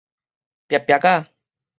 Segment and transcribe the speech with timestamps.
[0.67, 1.31] 擗擗仔